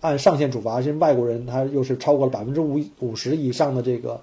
[0.00, 4.20] 按上限处罚，是外国人他又是超过了百分之五五十以上的这个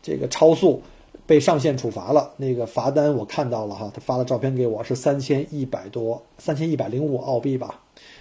[0.00, 0.80] 这个超速
[1.26, 7.78] 被上限处罚了，那个罚单我看到了哈，他发了照片给我是三千一百多，三千一百零五澳币吧，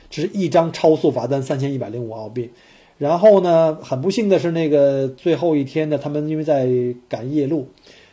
[0.09, 2.51] 这是一张超速罚单三千一百零五澳币。
[2.99, 6.67] 然后呢，很不幸的是，那个最后一天呢，他们因为在
[7.07, 7.65] 赶夜路，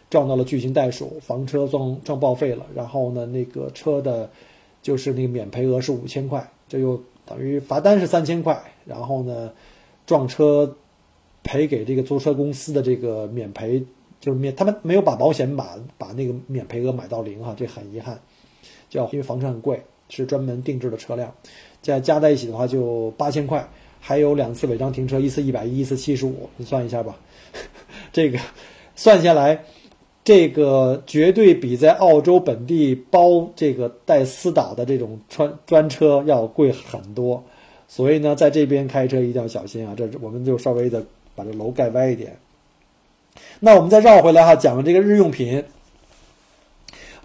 [0.09, 2.65] 撞到了巨型袋鼠，房车撞撞报废了。
[2.73, 4.31] 然后呢，那个车的，
[4.81, 8.57] 就是那个免赔额是五千块，这又等于罚单是三千块。
[8.85, 9.53] 然后呢，
[10.07, 10.77] 撞车
[11.43, 13.85] 赔给这个租车公司的这个免赔，
[14.21, 18.17] 就是免他们没有把保险把把那个免赔额买到零哈，这很遗憾。
[18.89, 21.35] 就因为房车很贵，是专门定制的车辆，
[21.83, 23.69] 加加在一起的话就八千块，
[24.07, 27.17] 还有两次违章停车，一次一百一，一次七十五，你算一下吧，
[28.13, 28.39] 这个
[28.95, 29.61] 算下来。
[30.23, 37.43] 这个绝对比在澳洲本地包这个带私导的这种专专车要贵很多，
[37.89, 39.93] 所以呢，在这边开车一定要小心啊！
[39.97, 42.37] 这我们就稍微的把这楼盖歪一点。
[43.59, 45.63] 那我们再绕回来哈，讲这个日用品，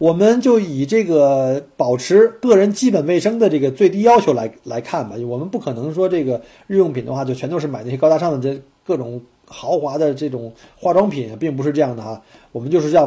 [0.01, 5.15] 我们就以这个保持个人基本卫生的这个最低要求来来看吧。
[5.27, 9.21] 我们不可能说这个日用品的话，就全都是买那些高大上的这各种。
[9.53, 12.21] 豪华的这种化妆品并不是这样的哈，
[12.53, 13.03] 我们就是要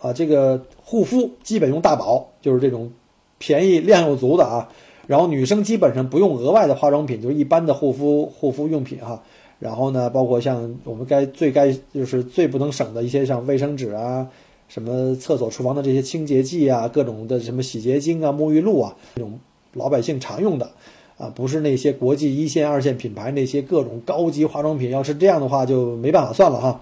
[0.00, 2.90] 啊，这个护肤基本用大宝，就是这种
[3.38, 4.68] 便宜量又足的啊。
[5.06, 9.22] 然后女生基本上不用额外的化妆品，就是一般的护肤护肤用品哈。
[9.60, 14.26] 然后呢，包括像我们该最该就是最不能省的一些像卫生纸啊，
[14.74, 19.38] 什么厕所厨房的这些清洁剂啊，各种的什么洗洁精啊、沐浴露啊，这种
[19.74, 20.68] 老百姓常用的。
[21.16, 26.80] 啊，不是那些国际一线、二线品牌那些各种高级化妆品，要是这样的话就没办法算了哈。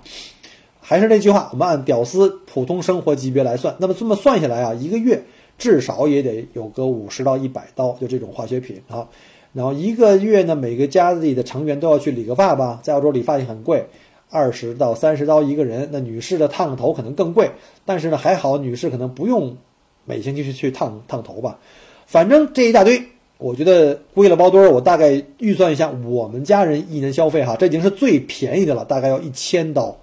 [0.81, 5.23] 还是那句话，我们按屌丝普通生活级别来算，那么这么算下来啊，一个月
[5.59, 9.07] 至少也得有个五十到一百刀，就这种化学品啊。
[9.53, 13.85] 然后一个月呢，每个家里的成员都要去理个发吧，在澳洲理发也很贵，
[14.33, 15.91] 二十到三十刀一个人。
[15.93, 17.53] 那女士的烫头可能更贵，
[17.85, 19.57] 但是呢还好，女士可能不用
[20.05, 21.61] 每星期去去烫烫头吧。
[22.07, 23.01] 反正这一大堆。
[23.39, 29.97] 我觉得归了包堆儿，我大概预算一下，我们家人一年消费哈，这已经是最便宜的了，大概要一千刀。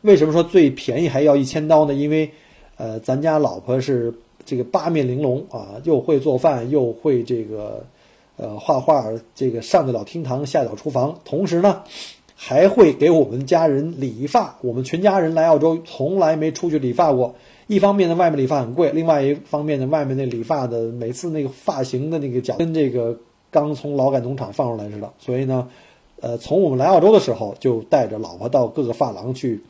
[0.00, 1.92] 为什么说最便宜还要一千刀呢？
[1.92, 2.30] 因为，
[2.78, 4.14] 呃，咱家老婆是
[4.46, 7.84] 这个八面玲珑啊，又会做饭，又会这个，
[8.38, 11.82] 呃，画画，这个上得了厅堂，下得了厨房，同时呢，
[12.38, 14.54] 还会给我们家人理发。
[14.60, 17.34] 我们全家人来澳洲从来没出去理发过。
[17.66, 23.18] 一方面呢，外面理发很贵；另外一方面呢，外面那理发的每次那个发型的那个角跟这个
[23.50, 25.10] 刚从劳改农场放出来似的。
[25.18, 25.66] 所以呢，
[26.20, 29.60] 呃，从我们来澳洲的时候就带着老婆到各个发廊去，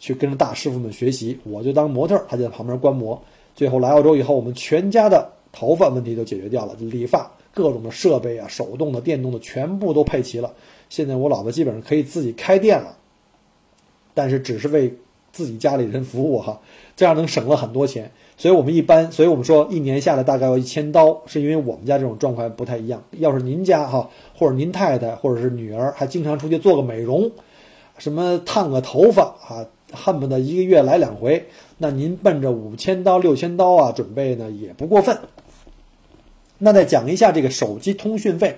[0.00, 1.38] 去跟着大师傅们学习。
[1.44, 3.20] 我就当模特，他就在旁边观摩。
[3.54, 10.52] 最后来澳洲以后，我们全家的头发问题都解决掉了，理发各种的设备啊，手动的、电动的全部都配齐了。
[10.88, 12.96] 现在我老婆基本上可以自己开店了，
[14.14, 14.94] 但是只是为。
[15.32, 16.58] 自己家里人服务哈，
[16.96, 23.02] 这样能省了很多钱，所以我们一般，所以我们说一年下来大概要一千刀，是因为我们家这种状况不太一样。
[23.10, 27.30] 要是您家哈，或者您太太或者是女儿还经常出去做个美容，
[27.98, 31.46] 什么烫个头发啊，恨不得一个月来两回，
[31.76, 35.18] 那您奔着五千刀六千刀啊准备呢也不过分。
[36.56, 38.56] 那再讲一下这个手机通讯费。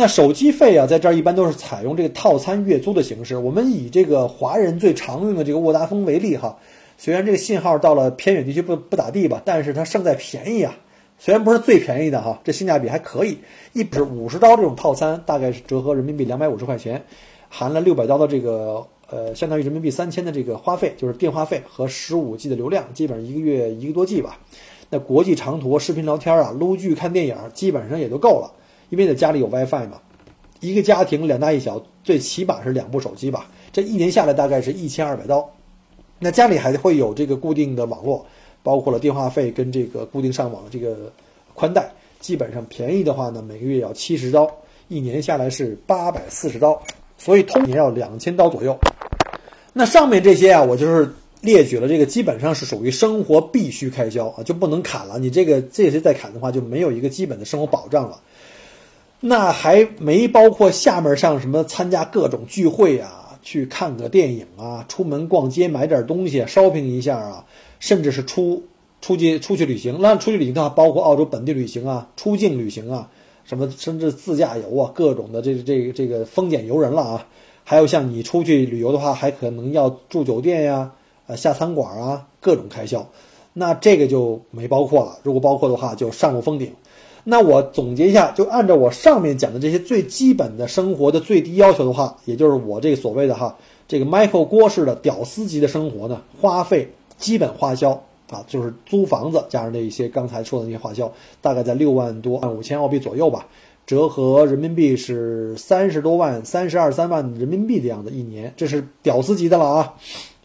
[0.00, 3.36] 那手机费啊，在这儿一般都是采用这个套餐月租的形式。
[3.36, 6.56] 我们以这个华人最常用的这个沃达丰为例哈，
[6.96, 10.72] 虽然这个信号到了偏远地区不不咋地吧，但是它胜在便宜啊。
[11.18, 13.38] 虽然不是最便宜的哈，这性价比还可以。
[13.72, 17.02] 一是五十刀这种套餐，大概是折合人民币两百五十块钱，
[17.48, 24.38] 含了六百刀的这个呃，相当于人民币三千的这个花费，就是电话费和十五 G 的流量，基本上一个月一个多 G 吧。
[24.90, 28.54] 那国际长途视频聊天啊，撸剧看电影，基本上也就够了。
[28.90, 30.00] 因为在家里有 WiFi 嘛，
[30.60, 33.46] 一个家庭两大一小，最起码是两部手机吧。
[33.72, 35.48] 这一年下来大概是一千二百刀。
[36.18, 38.26] 那家里还会有这个固定的网络，
[38.62, 41.12] 包括了电话费跟这个固定上网的这个
[41.54, 44.50] 宽带，基本上便宜的话呢，每个月要七十刀，
[44.88, 46.80] 一年下来是八百四十刀，
[47.16, 48.76] 所以通年要两千刀左右。
[49.72, 51.08] 那上面这些啊，我就是
[51.40, 55.20] 列举了这个，基本上是属于生活必须开销啊，就不能砍了。
[55.20, 58.18] 你这个这些再砍的话，就没有一个基本的生活保障了。
[59.20, 67.44] 那还没包括下面像什么参加各种聚会啊，去看个电影啊，出门逛街买点东西，shopping 一下啊，
[67.80, 68.62] 甚至是出
[69.00, 69.98] 出去出去旅行。
[70.00, 73.08] 那出去旅行的话，包括澳洲本地旅行啊，出境旅行啊，
[73.44, 77.26] 什么甚至自驾游啊，各种的这这这个风俭游人了啊。
[77.64, 80.92] 还有像你出去旅游的话，还可能要住酒店呀，
[81.26, 83.04] 呃下餐馆啊，各种开销。
[83.52, 85.18] 那这个就没包括了。
[85.24, 86.72] 如果包括的话，就上不封顶。
[87.30, 93.54] 那我总结一下，就按照我上面讲的这些最基本的生活的最低要求的话，也就是我这个所谓的哈，
[93.86, 97.90] 这个 Michael 郭式的屌丝级的生活呢，花费基本花销
[98.30, 101.12] 啊，就是租房子加上那一些刚才说的那些花销，
[101.42, 103.46] 大概在六万多万五千澳币左右吧，
[103.86, 109.94] 折合人民币是三十多万，三十二三万人民币的样子一年，这是屌丝级的了啊，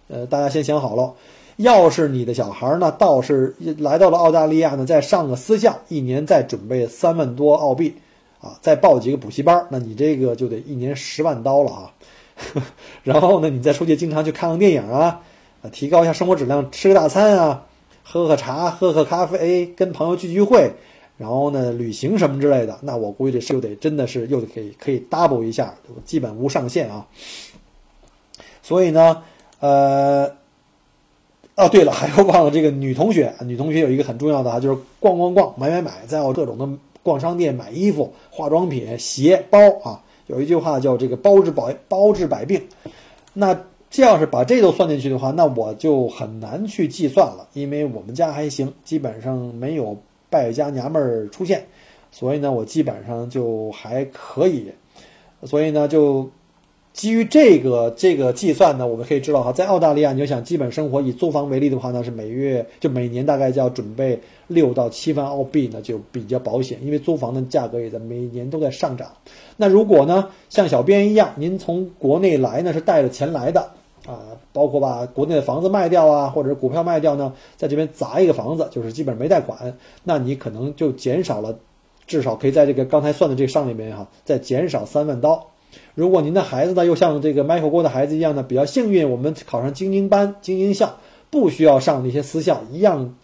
[0.10, 1.14] 呃，大家先想好了。
[1.58, 7.96] 要是你的小孩呢，倒是来到了澳大利亚呢，再上个私校，一年再准备三万多澳币，
[8.42, 11.94] 啊，再报几个补习班，那你这个就得一年十万刀了啊。
[13.04, 15.22] 然后呢，你再出去经常去看看电影啊，
[15.62, 17.64] 啊提高一下生活质量，吃个大餐啊，
[18.04, 20.72] 喝喝茶、喝喝咖啡、跟朋友聚聚会，
[21.18, 25.74] 然后呢旅行什么之类的，那我估计这又得真的是又得可以可以 double 一下，
[26.04, 27.06] 基本无上限啊。
[28.64, 29.22] 所以呢，
[29.60, 30.32] 呃，
[31.56, 36.68] 哦对了，还有忘了这个女同学，女同学有一个很重要的啊，就是逛逛逛、买买买，在各种的
[37.04, 40.02] 逛商店买衣服、化妆品、鞋包啊。
[40.26, 42.60] 有一句话叫这个包治百包治百病，
[43.34, 43.56] 那
[43.92, 49.96] 这要是把这都算进去的话，那我就很难去计算了，因为我们家还行，基本上没有
[50.30, 51.68] 败家娘们儿出现，
[52.12, 54.72] 所以呢，我基本上就还可以，
[55.44, 56.28] 所以呢就。
[56.94, 69.12] 基于这个这个计算呢，我们可以知道哈，在澳大利亚，你要想基本生活，以租房为例的话呢，是每月就每年大概就要准备六到七万澳币呢，就比较保险，因为租房的价格也在每年都在上涨。
[69.58, 73.60] 那如果呢，像小编一样，您从国内来呢，是带着钱来的
[74.06, 81.58] 啊，包括把国内的房子卖掉啊，或者是股票卖掉呢，在这边砸一个房子，就是基本没贷款，那你可能就减少了，
[82.06, 85.44] 至少可以在这个刚才算的这个上里面哈，再减少三万刀。
[85.96, 90.98] 如果您的孩子呢，又像这个 Michael 郭的孩子一样呢，比较幸运，我们考上精英班、精英校，
[91.30, 93.16] 不需要上那些私校，一样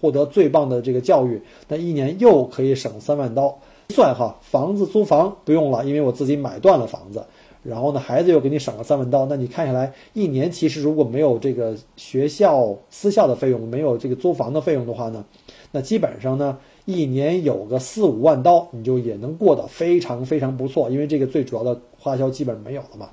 [0.00, 3.58] 获得最棒的这个教育，那一年又可以省三万刀。
[3.90, 7.24] 算哈，房子租房不用了，因为我自己买断了房子，
[7.62, 15.24] 然后呢，孩子又给你省了三万刀，那你看下来，一年其实如果没有这个学校私校的费用，没有这个租房的费用的话呢，
[15.72, 16.58] 那基本上呢。
[16.90, 23.10] 一年有个四五万刀，你就也能过得非常非常不错，因为这个最主要的花销基本没有了嘛，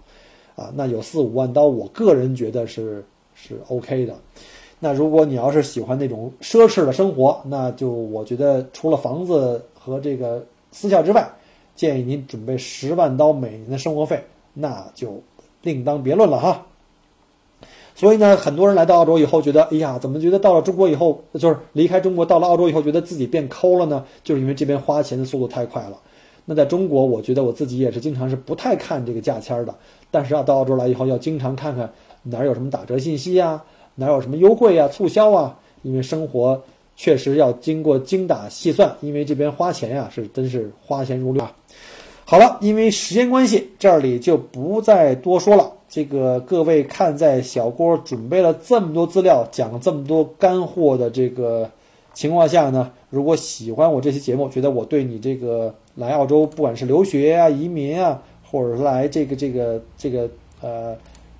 [0.55, 4.15] 啊，那有四五万刀，我个人觉得是是 OK 的。
[4.79, 11.27] 那如果你要是喜欢那种奢侈的生活，那就我觉得除了房子和这个私校之外，
[11.75, 14.23] 建议您准备十万刀每年的生活费，
[14.53, 15.21] 那就
[15.61, 16.65] 另当别论了哈。
[17.95, 24.05] 所以呢，很多人来到澳洲以后，觉得，哎呀，怎么觉得到了中国以后，就是离开中国到了澳洲以后，觉得自己变抠了呢？
[24.21, 25.97] 就是因为这边花钱的速度太快了。
[26.45, 29.75] 那在中国，我觉得我自己也是经常是不太看这个价签的，
[30.11, 31.91] 但是啊到澳洲来以后，要经常看看
[32.23, 33.63] 哪儿有什么打折信息啊，
[33.95, 36.61] 哪儿有什么优惠啊、促销啊，因为生活
[36.95, 41.51] 确实要经过精打细算，因为这边花钱呀是真是花钱如流啊。
[42.25, 45.71] 好了，因为时间关系，这里就不再多说了。
[45.87, 51.69] 这个各位看，在小郭准备了这么多资料，讲了这么多干货的这个
[52.13, 60.29] 情况下呢，如果喜欢我这期节目，觉得我对你这个来澳洲，不管是留学啊、移民啊，或者是来这个这个这个
[60.61, 60.95] 呃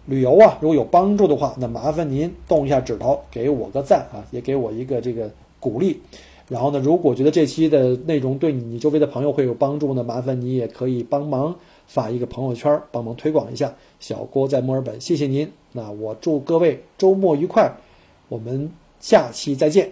[0.06, 5.30] 旅游啊，如果有帮助的话，那麻烦您动一下指头，给我个赞啊，也给我一个这个
[5.60, 6.00] 鼓励。
[6.48, 11.56] 然后呢，如果觉得这期的内容对你周围的朋友会有帮助呢，麻烦你也可以帮忙。
[11.88, 13.72] 发一个朋友圈，帮忙推广一下。
[14.00, 15.48] 小郭在墨尔本，谢谢您。
[15.72, 17.72] 那我祝各位周末愉快，
[18.28, 19.92] 我们下期再见。